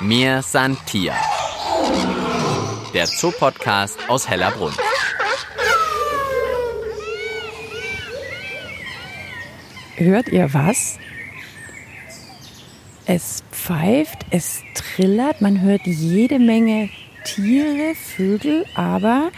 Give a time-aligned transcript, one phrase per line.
[0.00, 1.12] Mir san Tier.
[2.94, 4.72] Der Zoopodcast aus Hellerbrunn.
[9.96, 10.98] Hört ihr was?
[13.06, 16.90] Es pfeift, es trillert, man hört jede Menge
[17.24, 19.32] Tiere, Vögel, aber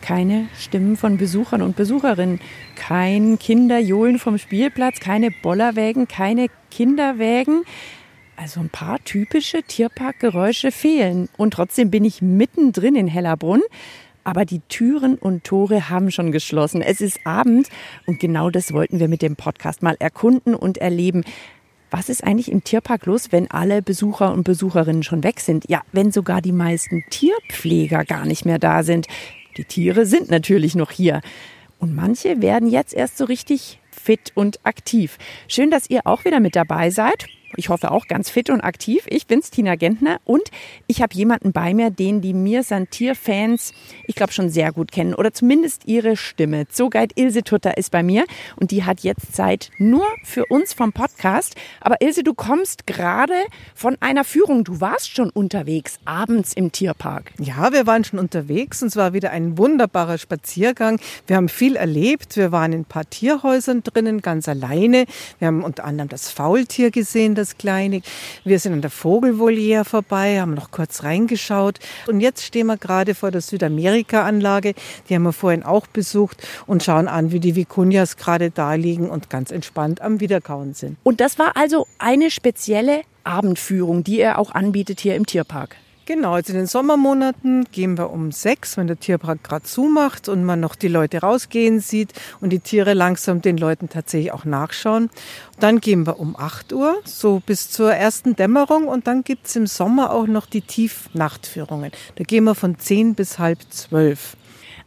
[0.00, 2.40] keine Stimmen von Besuchern und Besucherinnen,
[2.74, 7.62] kein Kinderjohlen vom Spielplatz, keine Bollerwägen, keine Kinderwägen.
[8.42, 11.28] Also ein paar typische Tierparkgeräusche fehlen.
[11.36, 13.62] Und trotzdem bin ich mittendrin in Hellerbrunn.
[14.24, 16.82] Aber die Türen und Tore haben schon geschlossen.
[16.82, 17.68] Es ist Abend
[18.04, 21.22] und genau das wollten wir mit dem Podcast mal erkunden und erleben.
[21.92, 25.70] Was ist eigentlich im Tierpark los, wenn alle Besucher und Besucherinnen schon weg sind?
[25.70, 29.06] Ja, wenn sogar die meisten Tierpfleger gar nicht mehr da sind.
[29.56, 31.20] Die Tiere sind natürlich noch hier.
[31.78, 35.18] Und manche werden jetzt erst so richtig fit und aktiv.
[35.46, 37.26] Schön, dass ihr auch wieder mit dabei seid.
[37.56, 39.04] Ich hoffe auch ganz fit und aktiv.
[39.08, 40.42] Ich bin's, Tina Gentner, und
[40.86, 43.72] ich habe jemanden bei mir, den die Mir Santier-Fans,
[44.06, 46.68] ich glaube, schon sehr gut kennen oder zumindest ihre Stimme.
[46.68, 48.24] Zoguide Ilse Tutter ist bei mir
[48.56, 51.54] und die hat jetzt Zeit nur für uns vom Podcast.
[51.80, 53.34] Aber Ilse, du kommst gerade
[53.74, 54.64] von einer Führung.
[54.64, 57.32] Du warst schon unterwegs, abends im Tierpark.
[57.38, 61.00] Ja, wir waren schon unterwegs und es war wieder ein wunderbarer Spaziergang.
[61.26, 62.36] Wir haben viel erlebt.
[62.36, 65.06] Wir waren in ein paar Tierhäusern drinnen, ganz alleine.
[65.38, 68.00] Wir haben unter anderem das Faultier gesehen, das kleine.
[68.44, 71.78] Wir sind an der Vogelvoliere vorbei, haben noch kurz reingeschaut.
[72.06, 74.74] Und jetzt stehen wir gerade vor der Südamerika-Anlage.
[75.08, 79.10] Die haben wir vorhin auch besucht und schauen an, wie die Vicunias gerade da liegen
[79.10, 80.96] und ganz entspannt am Wiederkauen sind.
[81.02, 85.76] Und das war also eine spezielle Abendführung, die er auch anbietet hier im Tierpark.
[86.04, 90.42] Genau, also in den Sommermonaten gehen wir um sechs, wenn der Tierpark gerade zumacht und
[90.42, 95.10] man noch die Leute rausgehen sieht und die Tiere langsam den Leuten tatsächlich auch nachschauen.
[95.60, 99.68] Dann gehen wir um acht Uhr, so bis zur ersten Dämmerung und dann gibt's im
[99.68, 101.92] Sommer auch noch die Tiefnachtführungen.
[102.16, 104.36] Da gehen wir von zehn bis halb zwölf.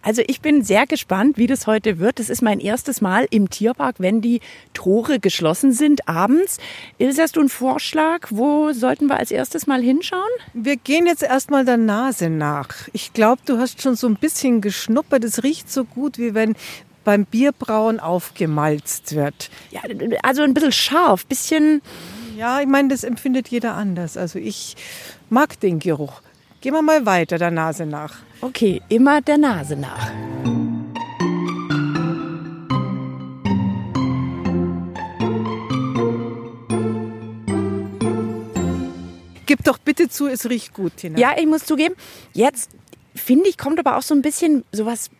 [0.05, 2.19] Also ich bin sehr gespannt, wie das heute wird.
[2.19, 4.39] Das ist mein erstes Mal im Tierpark, wenn die
[4.75, 6.59] Tore geschlossen sind abends.
[6.99, 8.27] Ilse, hast du einen Vorschlag?
[8.29, 10.21] Wo sollten wir als erstes mal hinschauen?
[10.53, 12.69] Wir gehen jetzt erstmal der Nase nach.
[12.93, 15.23] Ich glaube, du hast schon so ein bisschen geschnuppert.
[15.23, 16.55] Es riecht so gut, wie wenn
[17.03, 19.49] beim Bierbrauen aufgemalzt wird.
[19.71, 19.81] Ja,
[20.21, 21.81] also ein bisschen scharf, bisschen.
[22.37, 24.17] Ja, ich meine, das empfindet jeder anders.
[24.17, 24.75] Also ich
[25.31, 26.21] mag den Geruch.
[26.65, 28.15] Gehen wir mal weiter der Nase nach.
[28.41, 30.11] Okay, immer der Nase nach.
[39.45, 41.19] Gib doch bitte zu, es riecht gut, Tina.
[41.19, 41.93] Ja, ich muss zugeben,
[42.33, 42.71] jetzt
[43.13, 45.11] finde ich, kommt aber auch so ein bisschen sowas,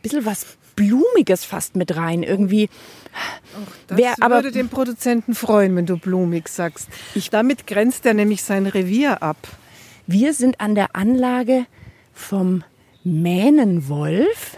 [0.00, 2.22] bisschen was Blumiges fast mit rein.
[2.22, 2.70] Irgendwie.
[3.12, 6.88] Ach, das Wer, aber, würde den Produzenten freuen, wenn du blumig sagst.
[7.14, 9.36] Ich, damit grenzt er nämlich sein Revier ab.
[10.10, 11.66] Wir sind an der Anlage
[12.14, 12.64] vom
[13.04, 14.56] Mähnenwolf.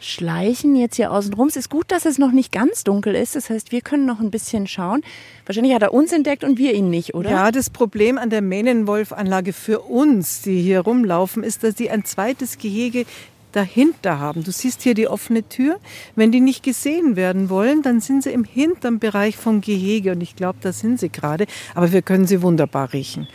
[0.00, 1.46] Schleichen jetzt hier außen rum.
[1.46, 3.36] Es ist gut, dass es noch nicht ganz dunkel ist.
[3.36, 5.02] Das heißt, wir können noch ein bisschen schauen.
[5.46, 7.30] Wahrscheinlich hat er uns entdeckt und wir ihn nicht, oder?
[7.30, 12.04] Ja, das Problem an der Mähnenwolf-Anlage für uns, die hier rumlaufen, ist, dass sie ein
[12.04, 13.06] zweites Gehege
[13.52, 14.42] dahinter haben.
[14.42, 15.78] Du siehst hier die offene Tür.
[16.16, 20.20] Wenn die nicht gesehen werden wollen, dann sind sie im hinteren Bereich vom Gehege und
[20.20, 21.46] ich glaube, da sind sie gerade.
[21.76, 23.28] Aber wir können sie wunderbar riechen.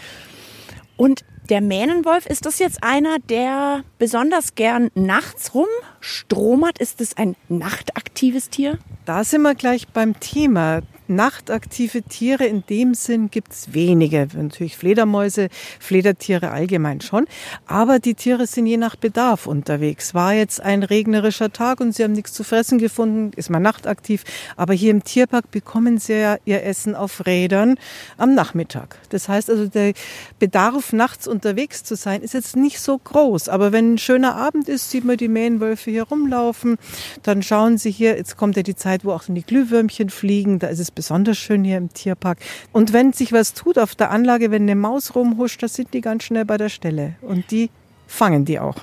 [0.97, 6.79] Und der Mähnenwolf, ist das jetzt einer, der besonders gern nachts rumstromert?
[6.79, 8.78] Ist es ein nachtaktives Tier?
[9.06, 10.81] Da sind wir gleich beim Thema
[11.16, 14.27] nachtaktive Tiere in dem Sinn gibt es wenige.
[14.33, 15.49] Natürlich Fledermäuse,
[15.79, 17.25] Fledertiere allgemein schon.
[17.67, 20.13] Aber die Tiere sind je nach Bedarf unterwegs.
[20.13, 24.23] War jetzt ein regnerischer Tag und sie haben nichts zu fressen gefunden, ist man nachtaktiv.
[24.55, 27.75] Aber hier im Tierpark bekommen sie ja ihr Essen auf Rädern
[28.17, 28.97] am Nachmittag.
[29.09, 29.93] Das heißt also, der
[30.39, 33.49] Bedarf, nachts unterwegs zu sein, ist jetzt nicht so groß.
[33.49, 36.78] Aber wenn ein schöner Abend ist, sieht man die Mähenwölfe hier rumlaufen.
[37.23, 40.59] Dann schauen sie hier, jetzt kommt ja die Zeit, wo auch die Glühwürmchen fliegen.
[40.59, 42.37] Da ist es besonders schön hier im Tierpark.
[42.72, 46.02] Und wenn sich was tut auf der Anlage, wenn eine Maus rumhuscht, da sind die
[46.02, 47.16] ganz schnell bei der Stelle.
[47.23, 47.72] Und die
[48.05, 48.75] fangen die auch.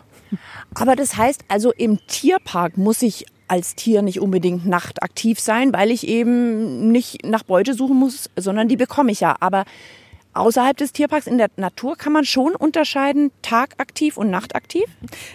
[0.75, 5.92] Aber das heißt also, im Tierpark muss ich als Tier nicht unbedingt nachtaktiv sein, weil
[5.92, 9.37] ich eben nicht nach Beute suchen muss, sondern die bekomme ich ja.
[9.38, 9.64] Aber
[10.38, 14.85] außerhalb des Tierparks in der Natur kann man schon unterscheiden, tagaktiv und nachtaktiv?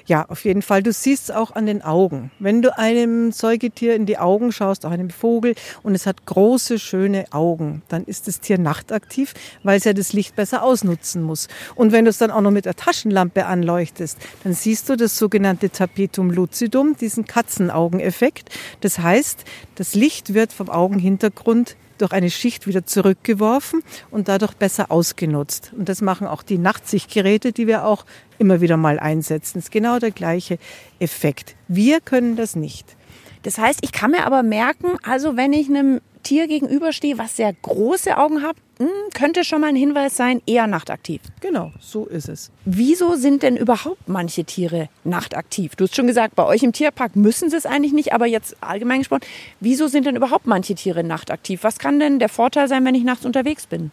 [0.05, 0.83] Ja, auf jeden Fall.
[0.83, 2.31] Du siehst es auch an den Augen.
[2.39, 6.79] Wenn du einem Säugetier in die Augen schaust, auch einem Vogel, und es hat große,
[6.79, 9.33] schöne Augen, dann ist das Tier nachtaktiv,
[9.63, 11.47] weil es ja das Licht besser ausnutzen muss.
[11.75, 15.17] Und wenn du es dann auch noch mit der Taschenlampe anleuchtest, dann siehst du das
[15.17, 18.49] sogenannte Tapetum lucidum, diesen Katzenaugeneffekt.
[18.81, 19.43] Das heißt,
[19.75, 25.71] das Licht wird vom Augenhintergrund durch eine Schicht wieder zurückgeworfen und dadurch besser ausgenutzt.
[25.77, 28.05] Und das machen auch die Nachtsichtgeräte, die wir auch
[28.39, 29.59] immer wieder mal einsetzen.
[29.59, 30.57] Das ist genau der gleiche
[30.99, 31.55] Effekt.
[31.67, 32.95] Wir können das nicht.
[33.43, 37.53] Das heißt, ich kann mir aber merken, also wenn ich einem Tier gegenüberstehe, was sehr
[37.53, 41.21] große Augen hat, hm, könnte schon mal ein Hinweis sein, eher nachtaktiv.
[41.41, 42.51] Genau, so ist es.
[42.65, 45.75] Wieso sind denn überhaupt manche Tiere nachtaktiv?
[45.75, 48.55] Du hast schon gesagt, bei euch im Tierpark müssen sie es eigentlich nicht, aber jetzt
[48.61, 49.21] allgemein gesprochen,
[49.59, 51.63] wieso sind denn überhaupt manche Tiere nachtaktiv?
[51.63, 53.91] Was kann denn der Vorteil sein, wenn ich nachts unterwegs bin?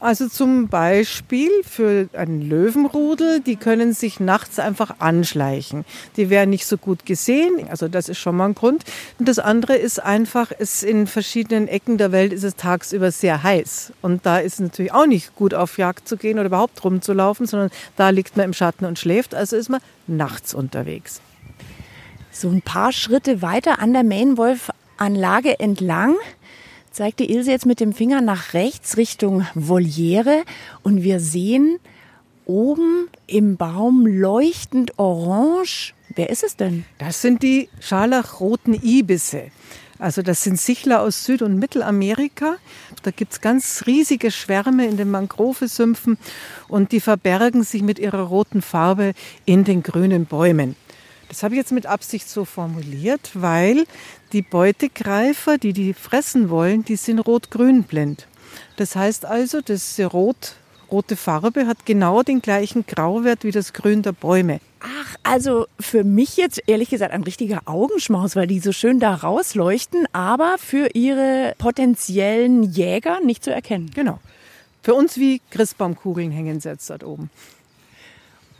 [0.00, 5.84] Also zum Beispiel für einen Löwenrudel, die können sich nachts einfach anschleichen.
[6.16, 8.82] Die werden nicht so gut gesehen, also das ist schon mal ein Grund.
[9.18, 13.42] Und das andere ist einfach, es in verschiedenen Ecken der Welt ist es tagsüber sehr
[13.42, 13.92] heiß.
[14.00, 17.44] Und da ist es natürlich auch nicht gut auf Jagd zu gehen oder überhaupt rumzulaufen,
[17.44, 21.20] sondern da liegt man im Schatten und schläft, also ist man nachts unterwegs.
[22.32, 26.14] So ein paar Schritte weiter an der Mainwolf-Anlage entlang
[26.90, 30.42] zeigte Ilse jetzt mit dem Finger nach rechts Richtung Voliere
[30.82, 31.78] und wir sehen
[32.46, 35.94] oben im Baum leuchtend orange.
[36.14, 36.84] Wer ist es denn?
[36.98, 39.50] Das sind die scharlachroten Ibisse.
[40.00, 42.56] Also das sind Sichler aus Süd- und Mittelamerika.
[43.02, 46.16] Da gibt es ganz riesige Schwärme in den Mangrovesümpfen
[46.68, 49.12] und die verbergen sich mit ihrer roten Farbe
[49.44, 50.74] in den grünen Bäumen.
[51.28, 53.84] Das habe ich jetzt mit Absicht so formuliert, weil
[54.32, 58.26] die Beutegreifer, die die fressen wollen, die sind rot-grün blind.
[58.76, 60.54] Das heißt also, diese rot,
[60.90, 64.60] rote Farbe hat genau den gleichen Grauwert wie das Grün der Bäume.
[64.80, 69.14] Ach, also für mich jetzt ehrlich gesagt ein richtiger Augenschmaus, weil die so schön da
[69.14, 73.90] rausleuchten, aber für ihre potenziellen Jäger nicht zu erkennen.
[73.94, 74.18] Genau.
[74.82, 77.30] Für uns wie Christbaumkugeln hängen sie jetzt dort oben.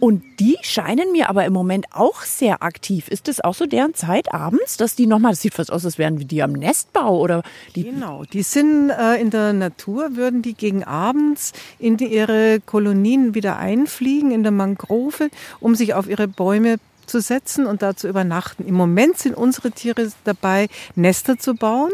[0.00, 3.08] Und die scheinen mir aber im Moment auch sehr aktiv.
[3.08, 5.98] Ist das auch so deren Zeit abends, dass die nochmal, das sieht fast aus, als
[5.98, 7.42] wären die am Nestbau oder
[7.76, 7.84] die.
[7.84, 13.34] Genau, die sind äh, in der Natur, würden die gegen abends in die, ihre Kolonien
[13.34, 15.28] wieder einfliegen, in der Mangrove,
[15.60, 18.66] um sich auf ihre Bäume zu setzen und da zu übernachten.
[18.66, 21.92] Im Moment sind unsere Tiere dabei, Nester zu bauen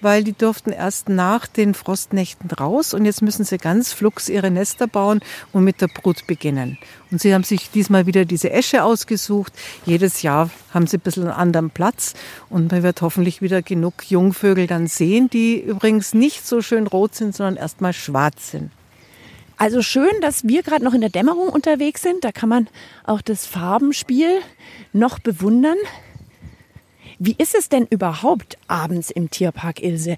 [0.00, 4.50] weil die durften erst nach den Frostnächten raus und jetzt müssen sie ganz flugs ihre
[4.50, 5.20] Nester bauen
[5.52, 6.78] und mit der Brut beginnen.
[7.10, 9.52] Und sie haben sich diesmal wieder diese Esche ausgesucht.
[9.84, 12.14] Jedes Jahr haben sie ein bisschen einen anderen Platz
[12.48, 17.14] und man wird hoffentlich wieder genug Jungvögel dann sehen, die übrigens nicht so schön rot
[17.14, 18.70] sind, sondern erstmal schwarz sind.
[19.60, 22.24] Also schön, dass wir gerade noch in der Dämmerung unterwegs sind.
[22.24, 22.68] Da kann man
[23.04, 24.40] auch das Farbenspiel
[24.94, 25.76] noch bewundern.
[27.22, 30.16] Wie ist es denn überhaupt abends im Tierpark, Ilse?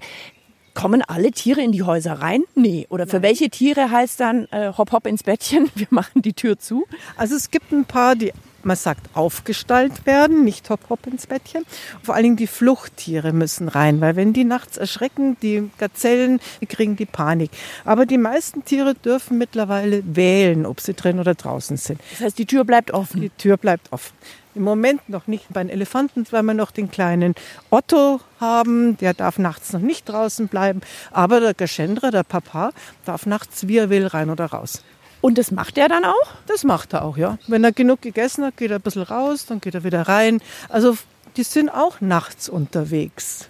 [0.73, 2.45] Kommen alle Tiere in die Häuser rein?
[2.55, 2.87] Nee.
[2.89, 3.23] Oder für Nein.
[3.23, 6.85] welche Tiere heißt dann äh, hopp hopp ins Bettchen, wir machen die Tür zu?
[7.17, 8.31] Also es gibt ein paar, die
[8.63, 11.65] man sagt, aufgestallt werden, nicht hopp hopp ins Bettchen.
[12.01, 16.67] Vor allen Dingen die Fluchttiere müssen rein, weil wenn die nachts erschrecken, die Gazellen, die
[16.67, 17.51] kriegen die Panik.
[17.83, 21.99] Aber die meisten Tiere dürfen mittlerweile wählen, ob sie drin oder draußen sind.
[22.11, 23.19] Das heißt, die Tür bleibt offen?
[23.19, 24.13] Die Tür bleibt offen.
[24.55, 27.33] Im Moment noch nicht bei den Elefanten, weil wir noch den kleinen
[27.69, 28.97] Otto haben.
[28.97, 30.81] Der darf nachts noch nicht draußen bleiben.
[31.11, 32.71] Aber der Geschendra, der Papa,
[33.05, 34.83] darf nachts, wie er will, rein oder raus.
[35.21, 36.31] Und das macht er dann auch?
[36.47, 37.37] Das macht er auch, ja.
[37.47, 40.41] Wenn er genug gegessen hat, geht er ein bisschen raus, dann geht er wieder rein.
[40.69, 40.97] Also
[41.37, 43.47] die sind auch nachts unterwegs.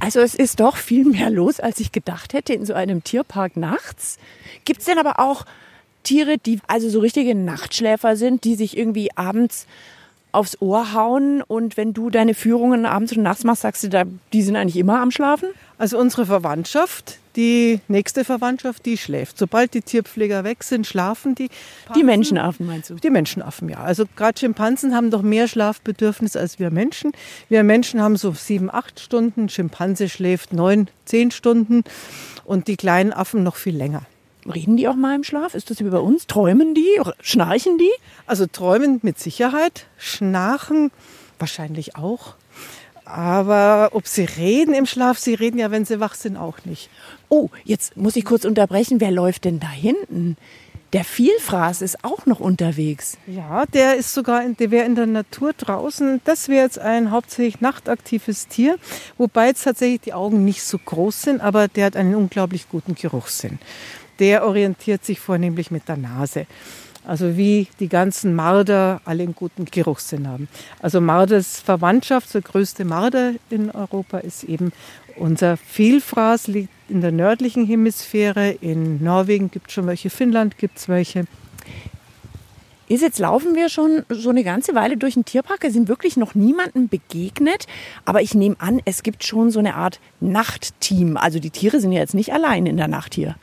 [0.00, 3.56] Also es ist doch viel mehr los, als ich gedacht hätte in so einem Tierpark
[3.56, 4.18] nachts.
[4.64, 5.44] Gibt es denn aber auch
[6.02, 9.66] Tiere, die also so richtige Nachtschläfer sind, die sich irgendwie abends
[10.34, 14.04] aufs Ohr hauen und wenn du deine Führungen abends und nachts machst, sagst du, da,
[14.32, 15.48] die sind eigentlich immer am Schlafen?
[15.78, 19.38] Also unsere Verwandtschaft, die nächste Verwandtschaft, die schläft.
[19.38, 21.48] Sobald die Tierpfleger weg sind, schlafen die.
[21.96, 22.94] Die Menschenaffen meinst du?
[22.94, 23.78] Die Menschenaffen, ja.
[23.78, 27.12] Also gerade Schimpansen haben doch mehr Schlafbedürfnis als wir Menschen.
[27.48, 31.82] Wir Menschen haben so sieben, acht Stunden, Schimpanse schläft neun, zehn Stunden
[32.44, 34.02] und die kleinen Affen noch viel länger.
[34.52, 35.54] Reden die auch mal im Schlaf?
[35.54, 36.26] Ist das wie bei uns?
[36.26, 37.00] Träumen die?
[37.20, 37.90] Schnarchen die?
[38.26, 40.90] Also träumen mit Sicherheit, schnarchen
[41.38, 42.34] wahrscheinlich auch.
[43.04, 46.88] Aber ob sie reden im Schlaf, sie reden ja, wenn sie wach sind, auch nicht.
[47.28, 49.00] Oh, jetzt muss ich kurz unterbrechen.
[49.00, 50.36] Wer läuft denn da hinten?
[50.94, 53.18] Der Vielfraß ist auch noch unterwegs.
[53.26, 56.20] Ja, der ist sogar, der wäre in der Natur draußen.
[56.24, 58.78] Das wäre jetzt ein hauptsächlich nachtaktives Tier,
[59.18, 62.94] wobei jetzt tatsächlich die Augen nicht so groß sind, aber der hat einen unglaublich guten
[62.94, 63.58] Geruchssinn
[64.18, 66.46] der orientiert sich vornehmlich mit der Nase.
[67.06, 70.48] Also wie die ganzen Marder alle einen guten Geruchssinn haben.
[70.80, 74.72] Also Marders Verwandtschaft, der größte Marder in Europa, ist eben
[75.16, 78.50] unser Vielfraß, liegt in der nördlichen Hemisphäre.
[78.60, 81.24] In Norwegen gibt es schon welche, Finnland gibt es welche.
[82.88, 85.62] ist, jetzt laufen wir schon so eine ganze Weile durch den Tierpark.
[85.62, 87.66] Wir sind wirklich noch niemandem begegnet.
[88.06, 91.18] Aber ich nehme an, es gibt schon so eine Art Nachtteam.
[91.18, 93.36] Also die Tiere sind ja jetzt nicht allein in der Nacht hier.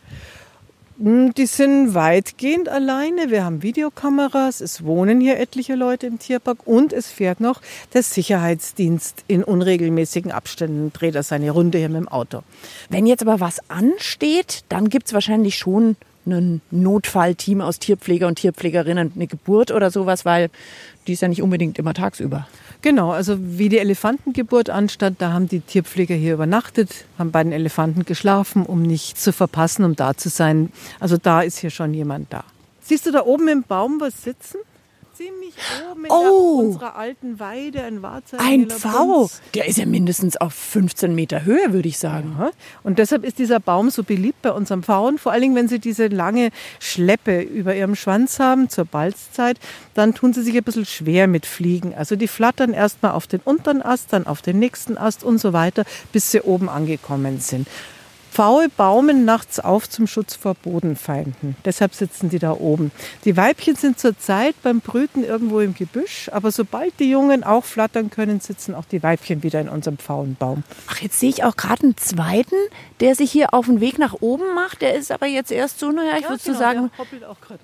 [1.01, 3.31] Hm, die sind weitgehend alleine.
[3.31, 7.59] Wir haben Videokameras, es wohnen hier etliche Leute im Tierpark und es fährt noch
[7.95, 12.43] der Sicherheitsdienst in unregelmäßigen Abständen, dreht er seine Runde hier mit dem Auto.
[12.89, 18.35] Wenn jetzt aber was ansteht, dann gibt es wahrscheinlich schon ein Notfallteam aus Tierpfleger und
[18.35, 20.49] Tierpflegerinnen, eine Geburt oder sowas, weil
[21.07, 22.47] die ist ja nicht unbedingt immer tagsüber.
[22.81, 27.51] Genau, also wie die Elefantengeburt anstand, da haben die Tierpfleger hier übernachtet, haben bei den
[27.51, 30.71] Elefanten geschlafen, um nichts zu verpassen, um da zu sein.
[30.99, 32.43] Also da ist hier schon jemand da.
[32.81, 34.57] Siehst du da oben im Baum was sitzen?
[35.21, 35.53] Ziemlich
[35.89, 38.03] oben in oh, unserer alten Weide, ein
[38.37, 42.35] Ein Pfau, der ist ja mindestens auf 15 Meter Höhe, würde ich sagen.
[42.39, 42.51] Ja.
[42.83, 45.17] Und deshalb ist dieser Baum so beliebt bei unseren Pfauen.
[45.17, 46.49] Vor allen Dingen, wenn sie diese lange
[46.79, 49.57] Schleppe über ihrem Schwanz haben zur Balzzeit,
[49.93, 51.93] dann tun sie sich ein bisschen schwer mit Fliegen.
[51.93, 55.53] Also die flattern erstmal auf den unteren Ast, dann auf den nächsten Ast und so
[55.53, 57.67] weiter, bis sie oben angekommen sind.
[58.31, 61.57] Pfaue baumen nachts auf zum Schutz vor Bodenfeinden.
[61.65, 62.91] Deshalb sitzen die da oben.
[63.25, 68.09] Die Weibchen sind zurzeit beim Brüten irgendwo im Gebüsch, aber sobald die Jungen auch flattern
[68.09, 70.63] können, sitzen auch die Weibchen wieder in unserem Pfauenbaum.
[70.87, 72.55] Ach, jetzt sehe ich auch gerade einen zweiten,
[73.01, 74.81] der sich hier auf den Weg nach oben macht.
[74.81, 76.91] Der ist aber jetzt erst so, naja, ich ja, würde genau, so sagen,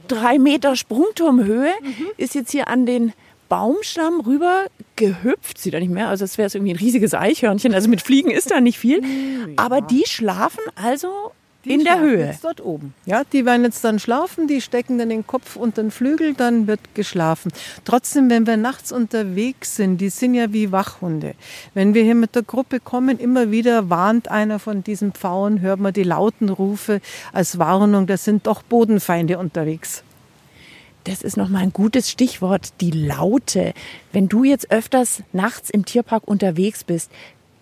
[0.09, 2.07] drei Meter Sprungturmhöhe, mhm.
[2.17, 3.13] ist jetzt hier an den
[3.47, 4.65] Baumstamm rüber
[4.97, 8.31] gehüpft, sieht er nicht mehr, also es wäre irgendwie ein riesiges Eichhörnchen, also mit Fliegen
[8.31, 9.53] ist da nicht viel, ja.
[9.55, 11.31] aber die schlafen also
[11.67, 12.27] die in der Höhe.
[12.27, 12.93] Jetzt dort oben.
[13.05, 16.67] Ja, die werden jetzt dann schlafen, die stecken dann den Kopf unter den Flügel, dann
[16.67, 17.51] wird geschlafen.
[17.83, 21.35] Trotzdem, wenn wir nachts unterwegs sind, die sind ja wie Wachhunde.
[21.73, 25.79] Wenn wir hier mit der Gruppe kommen, immer wieder warnt einer von diesen Pfauen, hört
[25.79, 27.01] man die lauten Rufe
[27.33, 30.03] als Warnung, da sind doch Bodenfeinde unterwegs
[31.07, 33.73] das ist nochmal ein gutes Stichwort, die Laute.
[34.11, 37.09] Wenn du jetzt öfters nachts im Tierpark unterwegs bist,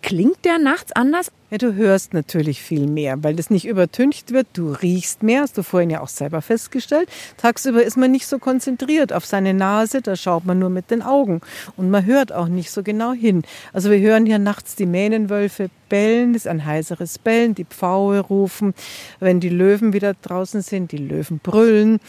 [0.01, 1.31] klingt der nachts anders?
[1.51, 4.47] Ja, du hörst natürlich viel mehr, weil das nicht übertüncht wird.
[4.53, 7.07] Du riechst mehr, hast du vorhin ja auch selber festgestellt.
[7.37, 11.03] Tagsüber ist man nicht so konzentriert auf seine Nase, da schaut man nur mit den
[11.03, 11.41] Augen.
[11.77, 13.43] Und man hört auch nicht so genau hin.
[13.73, 18.19] Also wir hören hier nachts die Mähnenwölfe bellen, das ist ein heiseres Bellen, die Pfaue
[18.19, 18.73] rufen.
[19.19, 21.99] Wenn die Löwen wieder draußen sind, die Löwen brüllen.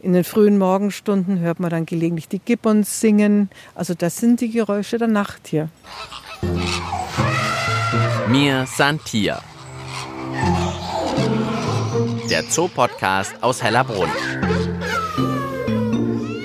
[0.00, 3.50] In den frühen Morgenstunden hört man dann gelegentlich die Gibbons singen.
[3.74, 5.70] Also das sind die Geräusche der Nacht hier.
[8.28, 9.42] Mir Santia.
[12.30, 14.10] Der Zoopodcast aus Hellerbrunn.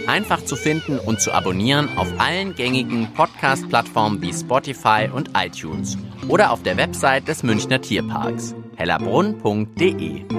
[0.07, 6.51] Einfach zu finden und zu abonnieren auf allen gängigen Podcast-Plattformen wie Spotify und iTunes oder
[6.51, 10.32] auf der Website des Münchner Tierparks hellerbrunn.de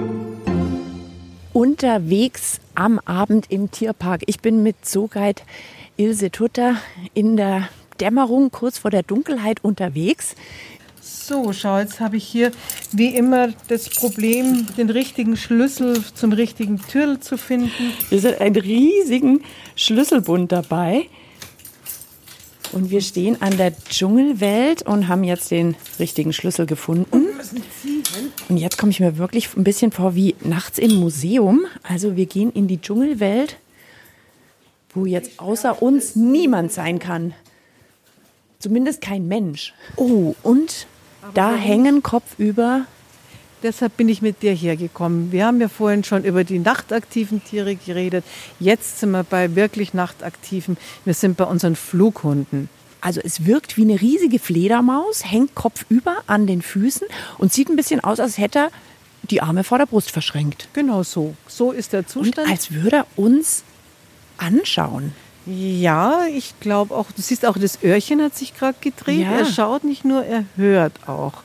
[1.55, 4.23] unterwegs am Abend im Tierpark.
[4.25, 5.41] Ich bin mit Zooguide
[5.95, 6.75] Ilse Tutter
[7.13, 7.69] in der
[8.01, 10.35] Dämmerung kurz vor der Dunkelheit unterwegs.
[10.99, 12.51] So, schau, jetzt habe ich hier
[12.91, 17.93] wie immer das Problem, den richtigen Schlüssel zum richtigen Türl zu finden.
[18.09, 19.41] Wir sind einen riesigen
[19.77, 21.07] Schlüsselbund dabei.
[22.75, 27.25] Und wir stehen an der Dschungelwelt und haben jetzt den richtigen Schlüssel gefunden.
[28.49, 31.65] Und jetzt komme ich mir wirklich ein bisschen vor wie nachts im Museum.
[31.83, 33.55] Also wir gehen in die Dschungelwelt,
[34.93, 37.33] wo jetzt außer uns niemand sein kann.
[38.59, 39.73] Zumindest kein Mensch.
[39.95, 40.85] Oh, und
[41.33, 42.87] da hängen kopfüber
[43.65, 45.31] deshalb bin ich mit dir hier gekommen.
[45.31, 48.23] Wir haben ja vorhin schon über die nachtaktiven Tiere geredet.
[48.59, 50.77] Jetzt sind wir bei wirklich nachtaktiven.
[51.03, 52.69] Wir sind bei unseren Flughunden.
[53.01, 57.07] Also es wirkt wie eine riesige Fledermaus, hängt kopfüber an den Füßen
[57.37, 58.69] und sieht ein bisschen aus, als hätte er
[59.23, 60.69] die Arme vor der Brust verschränkt.
[60.73, 61.35] Genau so.
[61.47, 62.47] So ist der Zustand.
[62.47, 63.63] Und als würde er uns
[64.37, 65.13] anschauen.
[65.45, 69.21] Ja, ich glaube auch, du siehst auch, das Öhrchen hat sich gerade gedreht.
[69.21, 69.39] Ja.
[69.39, 71.43] Er schaut nicht nur, er hört auch.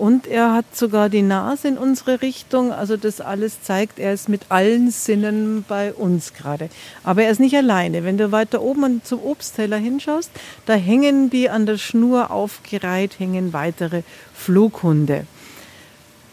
[0.00, 2.72] Und er hat sogar die Nase in unsere Richtung.
[2.72, 6.70] Also das alles zeigt, er ist mit allen Sinnen bei uns gerade.
[7.04, 8.02] Aber er ist nicht alleine.
[8.02, 10.30] Wenn du weiter oben zum Obstteller hinschaust,
[10.64, 14.00] da hängen die an der Schnur aufgereiht, hängen weitere
[14.32, 15.26] Flughunde.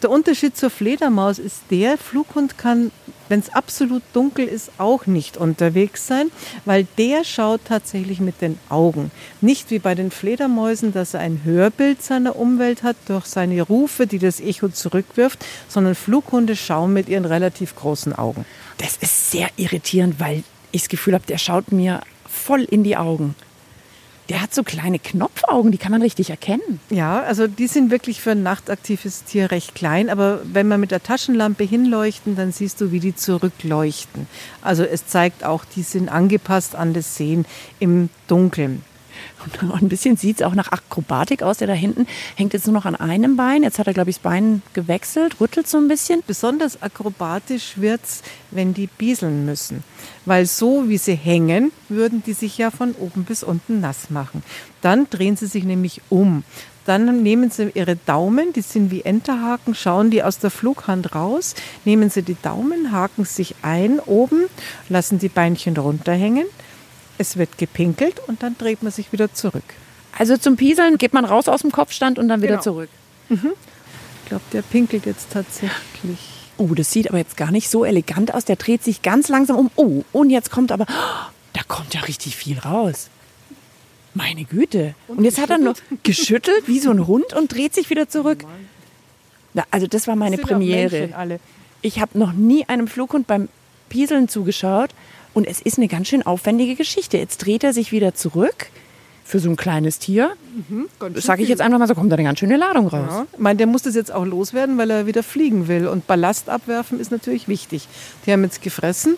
[0.02, 2.92] Der Unterschied zur Fledermaus ist der, Flughund kann,
[3.30, 6.32] wenn es absolut dunkel ist, auch nicht unterwegs sein,
[6.66, 9.12] weil der schaut tatsächlich mit den Augen.
[9.42, 14.08] Nicht wie bei den Fledermäusen, dass er ein Hörbild seiner Umwelt hat durch seine Rufe,
[14.08, 18.46] die das Echo zurückwirft, sondern Flughunde schauen mit ihren relativ großen Augen.
[18.78, 22.98] Das ist sehr irritierend, weil ich das Gefühl habe, der schaut mir voll in die
[22.98, 23.36] Augen.
[24.30, 26.82] Der hat so kleine Knopfaugen, die kann man richtig erkennen.
[26.90, 30.92] Ja, also die sind wirklich für ein nachtaktives Tier recht klein, aber wenn man mit
[30.92, 34.28] der Taschenlampe hinleuchten, dann siehst du, wie die zurückleuchten.
[34.62, 37.46] Also es zeigt auch, die sind angepasst an das Sehen
[37.80, 38.84] im Dunkeln.
[39.44, 41.58] Und ein bisschen sieht es auch nach Akrobatik aus.
[41.58, 43.64] Der da hinten hängt jetzt nur noch an einem Bein.
[43.64, 46.24] Jetzt hat er, glaube ich, das Bein gewechselt, rüttelt so ein bisschen.
[46.26, 49.84] Besonders akrobatisch wird es, wenn die bieseln müssen.
[50.26, 54.44] Weil so wie sie hängen, würden die sich ja von oben bis unten nass machen.
[54.82, 56.44] Dann drehen sie sich nämlich um.
[56.88, 61.54] Dann nehmen Sie Ihre Daumen, die sind wie Enterhaken, schauen die aus der Flughand raus,
[61.84, 64.46] nehmen Sie die Daumen, haken sich ein oben,
[64.88, 66.46] lassen die Beinchen runterhängen,
[67.18, 69.64] es wird gepinkelt und dann dreht man sich wieder zurück.
[70.18, 72.62] Also zum Pieseln geht man raus aus dem Kopfstand und dann wieder Genau.
[72.64, 72.90] zurück.
[73.30, 73.40] Ich
[74.26, 76.20] glaube, der pinkelt jetzt tatsächlich.
[76.58, 78.46] Oh, das sieht aber jetzt gar nicht so elegant aus.
[78.46, 79.72] Der dreht sich ganz langsam um.
[79.76, 83.10] Oh, und jetzt kommt aber, oh, da kommt ja richtig viel raus.
[84.14, 84.96] Meine Güte.
[85.08, 88.44] Und, jetzt hat er nur geschüttelt wie so ein Hund und dreht sich wieder zurück.
[89.54, 91.10] Na, also das war meine auch Premiere.
[91.82, 93.50] Ich habe noch nie einem Flughund beim
[93.90, 94.90] Pieseln zugeschaut
[95.38, 97.20] und es ist eine ganz schön aufwendige Geschichte.
[97.20, 98.72] Jetzt dreht er sich wieder zurück.
[99.24, 100.32] Für so ein kleines Tier,
[101.00, 103.10] Ganz sage ich jetzt einfach mal so, kommt da eine ganz schöne Ladung raus.
[103.12, 103.28] Ja.
[103.34, 105.88] Ich meine, der muss das jetzt auch loswerden, weil er wieder fliegen will.
[105.90, 107.88] Und Ballast abwerfen ist natürlich wichtig.
[108.26, 109.16] Die haben jetzt gefressen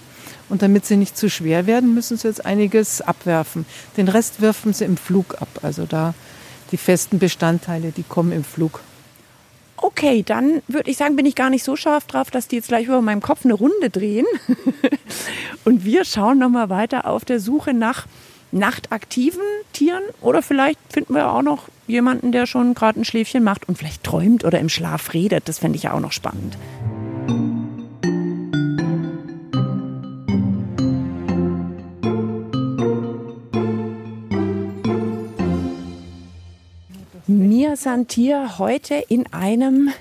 [0.49, 3.65] und damit sie nicht zu schwer werden, müssen sie jetzt einiges abwerfen.
[3.95, 5.59] Den Rest werfen sie im Flug ab.
[5.61, 6.13] Also da
[6.71, 8.81] die festen Bestandteile, die kommen im Flug.
[9.81, 12.67] Okay, dann würde ich sagen, bin ich gar nicht so scharf drauf, dass die jetzt
[12.67, 14.25] gleich über meinem Kopf eine Runde drehen.
[15.65, 18.05] Und wir schauen nochmal weiter auf der Suche nach
[18.51, 19.41] nachtaktiven
[19.73, 20.03] Tieren.
[20.21, 24.03] Oder vielleicht finden wir auch noch jemanden, der schon gerade ein Schläfchen macht und vielleicht
[24.03, 25.47] träumt oder im Schlaf redet.
[25.47, 26.57] Das fände ich ja auch noch spannend.
[37.27, 39.91] Wir sind hier heute in einem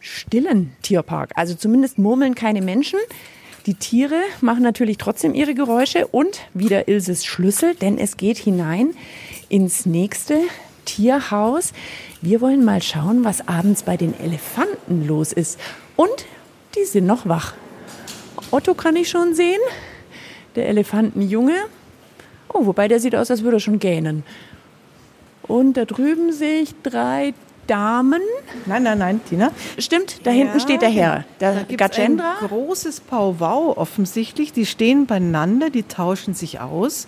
[0.00, 1.32] stillen Tierpark.
[1.36, 2.98] Also zumindest murmeln keine Menschen.
[3.66, 8.94] Die Tiere machen natürlich trotzdem ihre Geräusche und wieder Ilses Schlüssel, denn es geht hinein
[9.48, 10.40] ins nächste
[10.84, 11.72] Tierhaus.
[12.20, 15.58] Wir wollen mal schauen, was abends bei den Elefanten los ist.
[15.96, 16.26] Und
[16.76, 17.54] die sind noch wach.
[18.50, 19.60] Otto kann ich schon sehen,
[20.56, 21.56] der Elefantenjunge.
[22.52, 24.24] Oh, wobei der sieht aus, als würde er schon gähnen.
[25.46, 27.34] Und da drüben sehe ich drei
[27.66, 28.20] Damen.
[28.66, 29.50] Nein, nein, nein, Tina.
[29.78, 31.24] Stimmt, da hinten steht der Herr.
[31.38, 32.34] Da Der ein Gajendra.
[32.46, 34.52] großes Powwow offensichtlich.
[34.52, 37.06] Die stehen beieinander, die tauschen sich aus.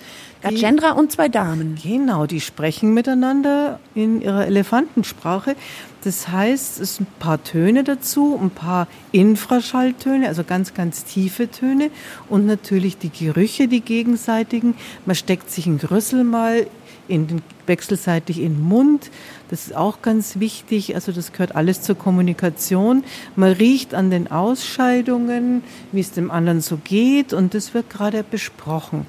[0.48, 1.76] Die, Gajendra und zwei Damen.
[1.82, 5.56] genau, die sprechen miteinander in ihrer Elefantensprache.
[6.04, 11.50] Das heißt, es sind ein paar Töne dazu, ein paar Infraschalltöne, also ganz, ganz tiefe
[11.50, 11.90] Töne
[12.28, 14.74] und natürlich die Gerüche, die gegenseitigen.
[15.04, 16.66] Man steckt sich ein Grüssel mal
[17.08, 19.10] in den, wechselseitig in den Mund.
[19.48, 20.94] Das ist auch ganz wichtig.
[20.94, 23.04] Also das gehört alles zur Kommunikation.
[23.36, 28.22] Man riecht an den Ausscheidungen, wie es dem anderen so geht und das wird gerade
[28.22, 29.06] besprochen.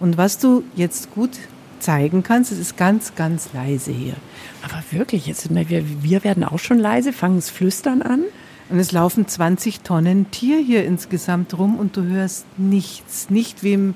[0.00, 1.30] Und was du jetzt gut
[1.80, 4.14] zeigen kannst, es ist ganz, ganz leise hier.
[4.62, 8.24] Aber wirklich, jetzt sind wir, wir, werden auch schon leise, fangen das Flüstern an.
[8.70, 13.30] Und es laufen 20 Tonnen Tier hier insgesamt rum und du hörst nichts.
[13.30, 13.94] Nicht wie im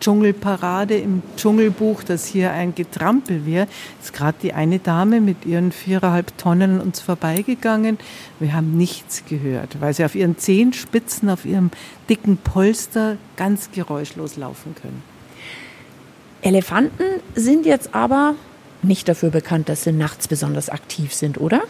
[0.00, 3.68] Dschungelparade, im Dschungelbuch, dass hier ein Getrampel wäre.
[4.02, 7.98] Ist gerade die eine Dame mit ihren viereinhalb Tonnen uns vorbeigegangen.
[8.38, 11.70] Wir haben nichts gehört, weil sie auf ihren Zehenspitzen, auf ihrem
[12.08, 15.02] dicken Polster ganz geräuschlos laufen können.
[16.42, 18.34] Elefanten sind jetzt aber
[18.82, 21.62] nicht dafür bekannt, dass sie nachts besonders aktiv sind, oder?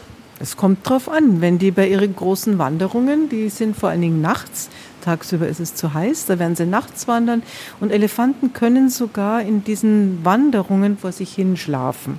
[0.42, 4.22] Es kommt drauf an, wenn die bei ihren großen Wanderungen, die sind vor allen Dingen
[4.22, 4.70] nachts,
[5.03, 7.42] tagsüber ist es zu heiß, da werden sie nachts wandern
[7.79, 12.18] und Elefanten können sogar in diesen Wanderungen vor sich hin schlafen.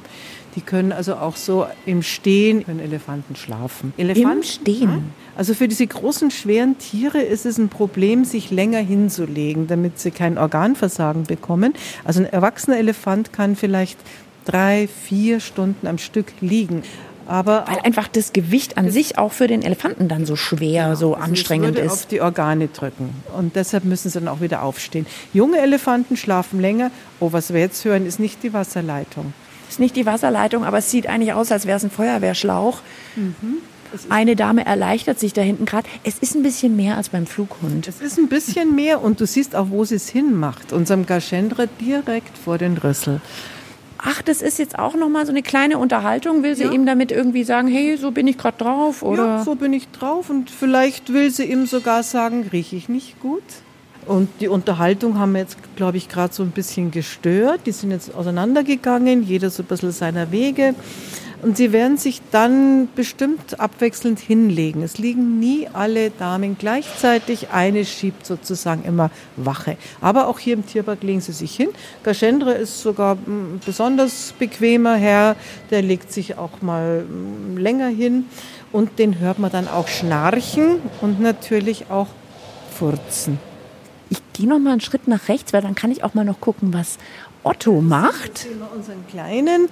[0.56, 3.92] Die können also auch so im Stehen, können Elefanten schlafen.
[3.98, 5.06] Elefanten, Stehen?
[5.36, 10.12] Also für diese großen, schweren Tiere ist es ein Problem, sich länger hinzulegen, damit sie
[10.12, 11.74] kein Organversagen bekommen.
[12.04, 13.98] Also ein erwachsener Elefant kann vielleicht
[14.46, 16.84] drei, vier Stunden am Stück liegen.
[17.28, 21.14] Aber Weil einfach das Gewicht an sich auch für den Elefanten dann so schwer, so
[21.14, 21.92] also anstrengend es würde ist.
[21.94, 23.10] auf die Organe drücken.
[23.38, 25.06] Und deshalb müssen sie dann auch wieder aufstehen.
[25.34, 26.92] Junge Elefanten schlafen länger.
[27.20, 29.34] Oh, was wir jetzt hören, ist nicht die Wasserleitung.
[29.70, 32.80] Ist nicht die Wasserleitung, aber es sieht eigentlich aus, als wäre es ein Feuerwehrschlauch.
[34.10, 35.88] Eine Dame erleichtert sich da hinten gerade.
[36.04, 37.88] Es ist ein bisschen mehr als beim Flughund.
[37.88, 40.74] Es ist ein bisschen mehr und du siehst auch, wo sie es hinmacht.
[40.74, 43.22] Unserem Gachendra direkt vor den Rüssel.
[44.04, 46.42] Ach, das ist jetzt auch noch mal so eine kleine Unterhaltung.
[46.44, 46.72] Will sie Ja.
[46.72, 49.04] ihm damit irgendwie sagen, hey, so bin ich gerade drauf?
[49.04, 49.26] Oder?
[49.26, 53.20] Ja, so bin ich drauf und vielleicht will sie ihm sogar sagen, rieche ich nicht
[53.20, 53.44] gut.
[54.08, 57.62] Und die Unterhaltung haben wir jetzt, glaube ich, gerade so ein bisschen gestört.
[57.68, 60.74] Die sind jetzt auseinandergegangen, jeder so ein bisschen seiner Wege.
[61.42, 64.84] Und sie werden sich dann bestimmt abwechselnd hinlegen.
[64.84, 67.50] Es liegen nie alle Damen gleichzeitig.
[67.50, 69.78] Eine schiebt sozusagen immer Wache.
[70.02, 71.70] Aber auch hier im Tierpark legen sie sich hin.
[72.04, 75.36] Gaschendre ist sogar ein besonders bequemer Herr.
[75.72, 77.06] Der legt sich auch mal
[77.56, 78.26] länger hin.
[78.72, 82.08] Und den hört man dann auch schnarchen und natürlich auch
[82.78, 83.40] furzen.
[84.10, 86.40] Ich gehe noch mal einen Schritt nach rechts, weil dann kann ich auch mal noch
[86.40, 86.98] gucken, was
[87.44, 88.48] Otto macht.
[88.76, 89.68] Unseren Kleinen.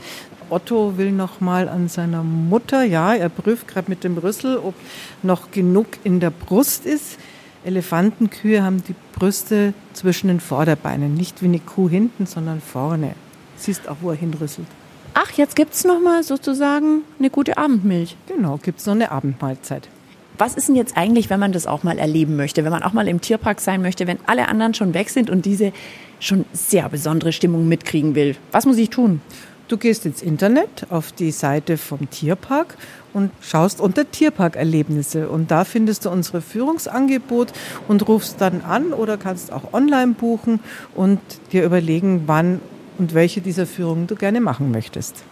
[0.49, 2.83] Otto will noch mal an seiner Mutter.
[2.83, 4.73] Ja, er prüft gerade mit dem Rüssel, ob
[5.21, 7.17] noch genug in der Brust ist.
[7.63, 13.13] Elefantenkühe haben die Brüste zwischen den Vorderbeinen, nicht wie eine Kuh hinten, sondern vorne.
[13.57, 14.67] Siehst auch, wo er hinrüsselt.
[15.13, 18.15] Ach, jetzt gibt es noch mal sozusagen eine gute Abendmilch.
[18.27, 19.89] Genau, gibt es noch eine Abendmahlzeit.
[20.37, 22.93] Was ist denn jetzt eigentlich, wenn man das auch mal erleben möchte, wenn man auch
[22.93, 25.73] mal im Tierpark sein möchte, wenn alle anderen schon weg sind und diese
[26.19, 28.35] schon sehr besondere Stimmung mitkriegen will?
[28.51, 29.21] Was muss ich tun?
[29.67, 32.75] Du gehst ins Internet auf die Seite vom Tierpark
[33.13, 35.29] und schaust unter Tierparkerlebnisse.
[35.29, 37.53] Und da findest du unsere Führungsangebot
[37.87, 40.59] und rufst dann an oder kannst auch online buchen
[40.95, 41.19] und
[41.51, 42.61] dir überlegen, wann
[42.97, 45.23] und welche dieser Führungen du gerne machen möchtest.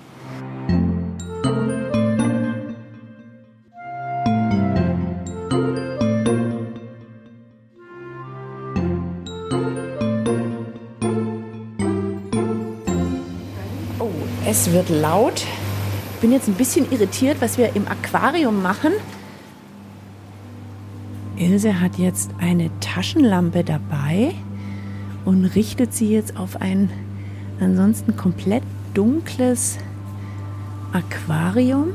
[14.67, 15.45] Es wird laut.
[16.15, 18.91] Ich bin jetzt ein bisschen irritiert, was wir im Aquarium machen.
[21.37, 24.33] Ilse hat jetzt eine Taschenlampe dabei
[25.25, 26.89] und richtet sie jetzt auf ein
[27.59, 29.77] ansonsten komplett dunkles
[30.91, 31.93] Aquarium.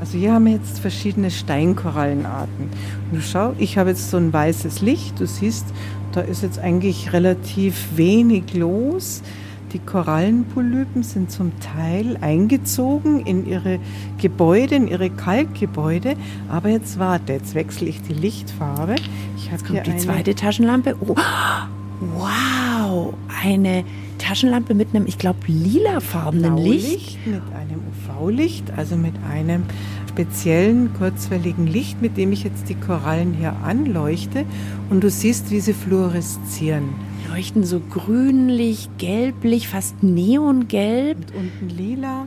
[0.00, 2.70] Also hier haben wir jetzt verschiedene Steinkorallenarten.
[3.12, 5.20] Du schau, ich habe jetzt so ein weißes Licht.
[5.20, 5.66] Du siehst,
[6.12, 9.22] da ist jetzt eigentlich relativ wenig los.
[9.72, 13.78] Die Korallenpolypen sind zum Teil eingezogen in ihre
[14.18, 16.14] Gebäude, in ihre Kalkgebäude.
[16.48, 18.94] Aber jetzt warte, jetzt wechsle ich die Lichtfarbe.
[19.36, 20.96] Ich habe hier Die zweite Taschenlampe.
[21.00, 21.16] Oh,
[22.14, 23.84] wow, eine
[24.18, 27.18] Taschenlampe mit einem, ich glaube, lilafarbenen Licht.
[27.26, 29.64] Mit einem UV-Licht, also mit einem
[30.08, 34.44] speziellen kurzwelligen Licht, mit dem ich jetzt die Korallen hier anleuchte.
[34.90, 36.84] Und du siehst, wie sie fluoreszieren.
[37.30, 41.18] Leuchten so grünlich, gelblich, fast neongelb.
[41.18, 42.26] Und unten lila.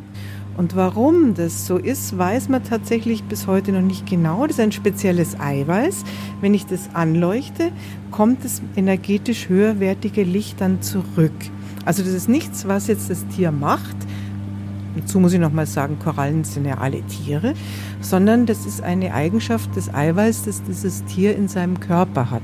[0.57, 4.45] Und warum das so ist, weiß man tatsächlich bis heute noch nicht genau.
[4.45, 6.03] Das ist ein spezielles Eiweiß.
[6.41, 7.71] Wenn ich das anleuchte,
[8.11, 11.31] kommt das energetisch höherwertige Licht dann zurück.
[11.85, 13.95] Also das ist nichts, was jetzt das Tier macht.
[14.97, 17.53] Dazu muss ich noch mal sagen, Korallen sind ja alle Tiere,
[18.01, 22.41] sondern das ist eine Eigenschaft des Eiweiß, das dieses Tier in seinem Körper hat.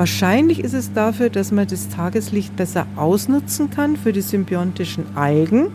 [0.00, 5.72] Wahrscheinlich ist es dafür, dass man das Tageslicht besser ausnutzen kann für die symbiontischen Algen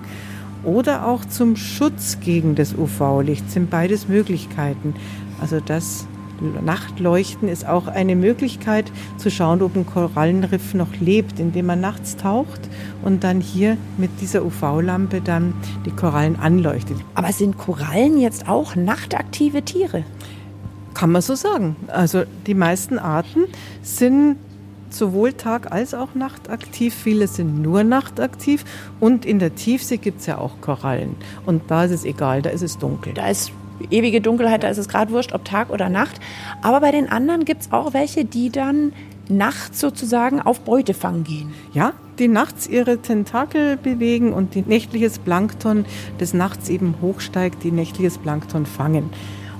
[0.63, 3.51] oder auch zum Schutz gegen das UV-Licht.
[3.51, 4.95] Sind beides Möglichkeiten.
[5.39, 6.07] Also das
[6.63, 12.17] Nachtleuchten ist auch eine Möglichkeit zu schauen, ob ein Korallenriff noch lebt, indem man nachts
[12.17, 12.61] taucht
[13.03, 15.53] und dann hier mit dieser UV-Lampe dann
[15.85, 16.97] die Korallen anleuchtet.
[17.13, 20.03] Aber sind Korallen jetzt auch nachtaktive Tiere?
[20.95, 21.75] Kann man so sagen.
[21.87, 23.43] Also die meisten Arten
[23.83, 24.37] sind
[24.89, 26.95] sowohl Tag- als auch nachtaktiv.
[26.95, 28.63] Viele sind nur nachtaktiv.
[28.99, 31.15] Und in der Tiefsee gibt es ja auch Korallen.
[31.45, 33.13] Und da ist es egal, da ist es dunkel.
[33.13, 33.51] Da ist
[33.91, 36.19] ewige Dunkelheit, da ist es gerade wurscht, ob Tag oder Nacht.
[36.61, 38.93] Aber bei den anderen gibt es auch welche, die dann
[39.27, 41.53] nachts sozusagen auf Beutefang gehen.
[41.73, 45.85] Ja, die nachts ihre Tentakel bewegen und die nächtliches Plankton,
[46.19, 49.09] das nachts eben hochsteigt, die nächtliches Plankton fangen.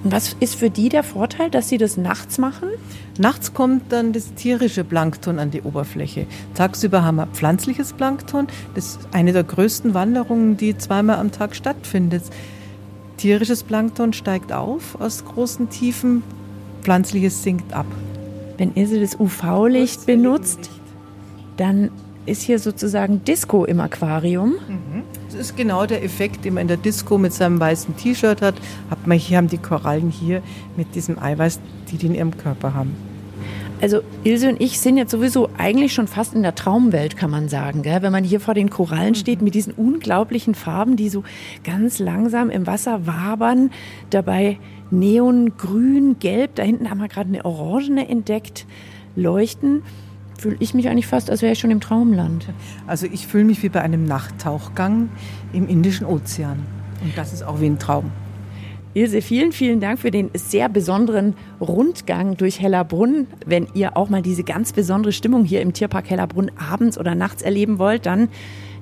[0.05, 2.69] Und was ist für die der Vorteil, dass sie das nachts machen?
[3.17, 6.27] Nachts kommt dann das tierische Plankton an die Oberfläche.
[6.53, 8.45] Tagsüber haben wir pflanzliches Plankton.
[8.75, 12.21] Das ist eine der größten Wanderungen, die zweimal am Tag stattfindet.
[13.17, 16.21] Tierisches Plankton steigt auf aus großen Tiefen,
[16.83, 17.87] pflanzliches sinkt ab.
[18.57, 20.69] Wenn Ilse das UV-Licht benutzt,
[21.57, 21.89] dann
[22.27, 24.53] ist hier sozusagen Disco im Aquarium.
[25.13, 28.55] Das ist genau der Effekt, den man in der Disco mit seinem weißen T-Shirt hat.
[28.89, 30.41] hat man hier haben die Korallen hier
[30.77, 31.59] mit diesem Eiweiß,
[31.91, 32.95] die die in ihrem Körper haben.
[33.81, 37.49] Also Ilse und ich sind jetzt sowieso eigentlich schon fast in der Traumwelt, kann man
[37.49, 37.81] sagen.
[37.81, 38.01] Gell?
[38.01, 41.23] Wenn man hier vor den Korallen steht mit diesen unglaublichen Farben, die so
[41.63, 43.71] ganz langsam im Wasser wabern,
[44.11, 44.57] dabei
[44.91, 48.65] Neon, Grün, Gelb, da hinten haben wir gerade eine Orangene entdeckt,
[49.15, 49.83] leuchten,
[50.37, 52.47] fühle ich mich eigentlich fast, als wäre ich schon im Traumland.
[52.87, 55.09] Also ich fühle mich wie bei einem Nachttauchgang
[55.53, 56.59] im Indischen Ozean.
[57.03, 58.11] Und das ist auch wie ein Traum.
[58.95, 63.27] Ilse, vielen, vielen Dank für den sehr besonderen Rundgang durch Hellerbrunn.
[63.45, 67.41] Wenn ihr auch mal diese ganz besondere Stimmung hier im Tierpark Hellerbrunn abends oder nachts
[67.41, 68.29] erleben wollt, dann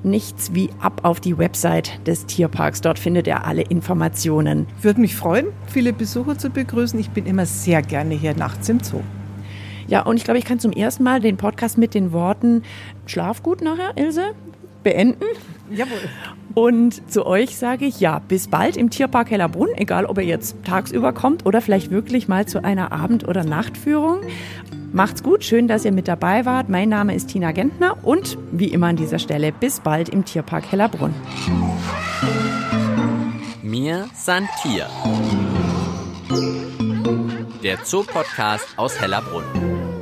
[0.03, 2.81] nichts wie ab auf die Website des Tierparks.
[2.81, 4.67] Dort findet ihr alle Informationen.
[4.83, 6.99] Würde mich freuen, viele Besucher zu begrüßen.
[6.99, 9.01] Ich bin immer sehr gerne hier nachts im Zoo.
[9.87, 12.63] Ja, und ich glaube, ich kann zum ersten Mal den Podcast mit den Worten
[13.05, 14.33] Schlaf gut nachher, Ilse,
[14.83, 15.23] beenden.
[15.71, 15.97] Jawohl.
[16.53, 20.57] Und zu euch sage ich ja, bis bald im Tierpark Hellerbrunn, egal ob ihr jetzt
[20.63, 24.19] tagsüber kommt oder vielleicht wirklich mal zu einer Abend- oder Nachtführung.
[24.91, 26.69] Macht's gut, schön, dass ihr mit dabei wart.
[26.69, 30.71] Mein Name ist Tina Gentner und wie immer an dieser Stelle bis bald im Tierpark
[30.71, 31.15] Hellerbrunn.
[33.63, 34.87] Mir san Tier.
[37.63, 39.92] Der Zoopodcast aus Hellerbrunn.